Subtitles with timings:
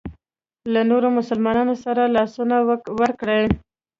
[0.73, 2.55] له نورو مسلمانانو سره لاسونه
[3.01, 3.41] ورکړي.